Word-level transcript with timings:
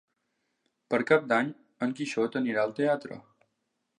Per 0.93 0.99
Cap 1.09 1.27
d'Any 1.33 1.51
en 1.87 1.95
Quixot 2.01 2.39
anirà 2.41 2.65
al 2.65 2.75
teatre. 2.83 3.21